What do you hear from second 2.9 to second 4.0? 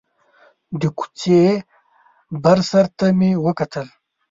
ته مې وکتل.